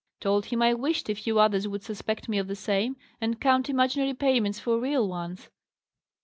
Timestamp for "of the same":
2.39-2.97